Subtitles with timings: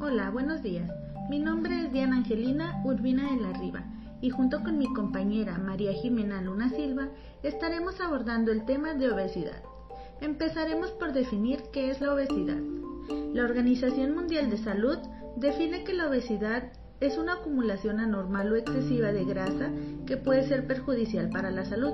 [0.00, 0.90] Hola, buenos días.
[1.28, 3.84] Mi nombre es Diana Angelina Urbina de la Riva
[4.20, 7.08] y junto con mi compañera María Jimena Luna Silva
[7.42, 9.62] estaremos abordando el tema de obesidad.
[10.20, 12.58] Empezaremos por definir qué es la obesidad.
[13.34, 14.98] La Organización Mundial de Salud
[15.36, 19.70] define que la obesidad es una acumulación anormal o excesiva de grasa
[20.06, 21.92] que puede ser perjudicial para la salud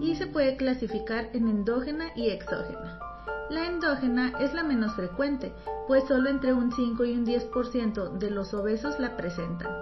[0.00, 3.09] y se puede clasificar en endógena y exógena.
[3.50, 5.52] La endógena es la menos frecuente,
[5.88, 9.72] pues solo entre un 5 y un 10% de los obesos la presentan.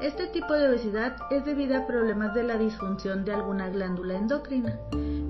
[0.00, 4.78] Este tipo de obesidad es debido a problemas de la disfunción de alguna glándula endocrina.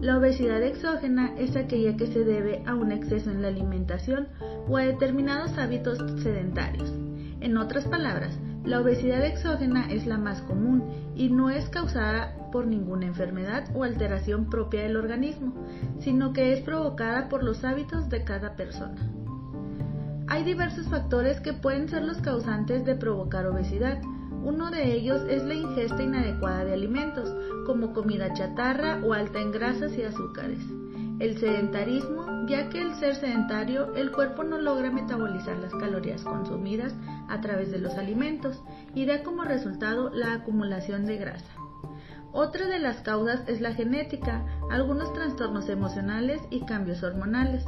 [0.01, 4.29] La obesidad exógena es aquella que se debe a un exceso en la alimentación
[4.69, 6.93] o a determinados hábitos sedentarios.
[7.41, 12.67] En otras palabras, la obesidad exógena es la más común y no es causada por
[12.67, 15.55] ninguna enfermedad o alteración propia del organismo,
[15.99, 19.11] sino que es provocada por los hábitos de cada persona.
[20.29, 24.01] Hay diversos factores que pueden ser los causantes de provocar obesidad.
[24.45, 27.35] Uno de ellos es la ingesta inadecuada de alimentos,
[27.67, 30.80] como comida chatarra o alta en grasas y azúcares.
[31.21, 36.95] El sedentarismo, ya que el ser sedentario, el cuerpo no logra metabolizar las calorías consumidas
[37.29, 38.63] a través de los alimentos
[38.95, 41.53] y da como resultado la acumulación de grasa.
[42.33, 47.65] Otra de las causas es la genética, algunos trastornos emocionales y cambios hormonales.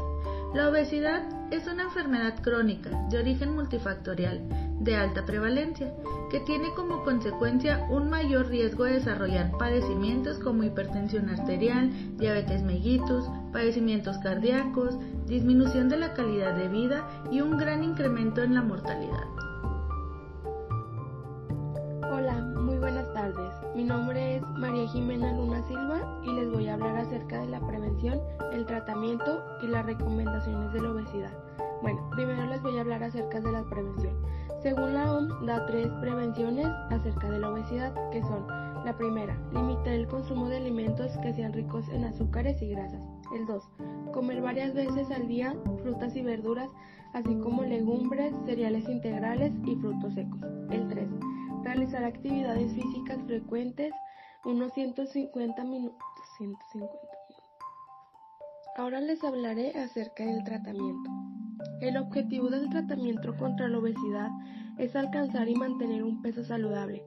[0.55, 1.23] La obesidad
[1.53, 4.41] es una enfermedad crónica de origen multifactorial
[4.81, 5.93] de alta prevalencia
[6.31, 13.27] que tiene como consecuencia un mayor riesgo de desarrollar padecimientos como hipertensión arterial, diabetes mellitus,
[13.53, 19.27] padecimientos cardíacos, disminución de la calidad de vida y un gran incremento en la mortalidad.
[22.11, 22.62] Hola.
[23.75, 27.59] Mi nombre es María Jimena Luna Silva y les voy a hablar acerca de la
[27.67, 28.21] prevención,
[28.53, 31.33] el tratamiento y las recomendaciones de la obesidad.
[31.81, 34.15] Bueno, primero les voy a hablar acerca de la prevención.
[34.63, 38.47] Según la OMS, da tres prevenciones acerca de la obesidad, que son
[38.85, 43.01] la primera, limitar el consumo de alimentos que sean ricos en azúcares y grasas.
[43.35, 43.71] El 2,
[44.13, 46.69] comer varias veces al día frutas y verduras,
[47.15, 50.41] así como legumbres, cereales integrales y frutos secos.
[50.71, 51.09] El 3,
[51.65, 53.93] realizar actividades físicas frecuentes,
[54.45, 55.99] unos 150 minutos.
[56.39, 56.95] 150
[57.29, 57.53] minutos.
[58.77, 61.11] Ahora les hablaré acerca del tratamiento.
[61.81, 64.31] El objetivo del tratamiento contra la obesidad
[64.79, 67.05] es alcanzar y mantener un peso saludable.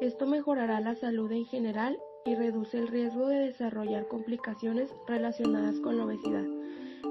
[0.00, 5.96] Esto mejorará la salud en general y reduce el riesgo de desarrollar complicaciones relacionadas con
[5.96, 6.44] la obesidad.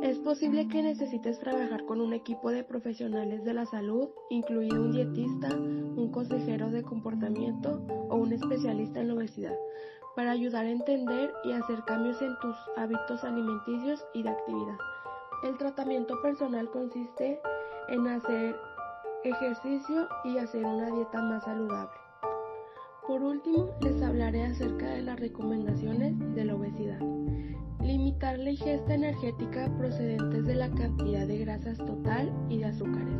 [0.02, 4.92] Es posible que necesites trabajar con un equipo de profesionales de la salud, incluido un
[4.92, 9.56] dietista, un consejero de comportamiento o un especialista en la obesidad,
[10.16, 14.78] para ayudar a entender y hacer cambios en tus hábitos alimenticios y de actividad.
[15.44, 17.40] El tratamiento personal consiste
[17.88, 18.56] en hacer
[19.24, 22.05] ejercicio y hacer una dieta más saludable.
[23.08, 27.00] Por último, les hablaré acerca de las recomendaciones de la obesidad.
[27.84, 33.16] Limitar la ingesta energética procedentes de la cantidad de grasas total y de azúcares.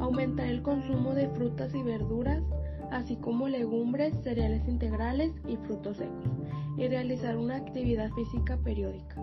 [0.00, 2.42] Aumentar el consumo de frutas y verduras,
[2.90, 6.30] así como legumbres, cereales integrales y frutos secos.
[6.78, 9.16] Y realizar una actividad física periódica.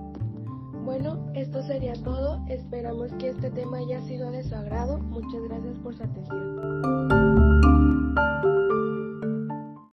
[0.84, 2.46] Bueno, esto sería todo.
[2.48, 5.00] Esperamos que este tema haya sido de su agrado.
[5.00, 7.75] Muchas gracias por su atención.